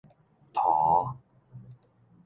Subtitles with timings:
[0.55, 0.65] 塗